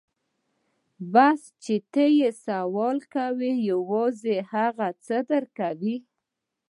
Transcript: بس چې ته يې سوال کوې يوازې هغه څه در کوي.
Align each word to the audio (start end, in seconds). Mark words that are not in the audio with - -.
بس 1.13 1.41
چې 1.63 1.75
ته 1.91 2.03
يې 2.17 2.29
سوال 2.45 2.97
کوې 3.13 3.51
يوازې 3.71 4.37
هغه 4.51 4.87
څه 5.05 5.17
در 5.29 5.43
کوي. 5.57 5.95